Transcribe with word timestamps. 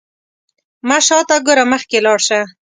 مه 0.87 0.97
شاته 1.07 1.37
ګوره، 1.45 1.63
مخکې 1.71 1.97
لاړ 2.05 2.19
شه. 2.27 2.39